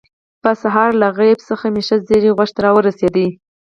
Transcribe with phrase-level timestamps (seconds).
[0.43, 3.15] په سهار له غیب څخه مې ښه زیری غوږ ته راورسېد.